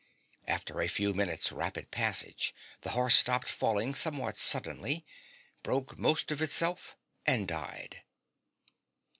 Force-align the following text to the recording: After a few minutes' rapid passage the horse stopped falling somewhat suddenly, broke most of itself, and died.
After 0.47 0.81
a 0.81 0.87
few 0.87 1.13
minutes' 1.13 1.51
rapid 1.51 1.91
passage 1.91 2.55
the 2.81 2.89
horse 2.97 3.13
stopped 3.13 3.47
falling 3.47 3.93
somewhat 3.93 4.35
suddenly, 4.35 5.05
broke 5.61 5.95
most 5.99 6.31
of 6.31 6.41
itself, 6.41 6.95
and 7.27 7.47
died. 7.47 8.01